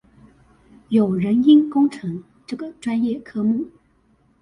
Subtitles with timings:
[0.89, 3.69] 有人因工程這個專業科目